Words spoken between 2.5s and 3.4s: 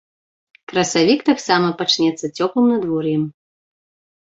надвор'ем.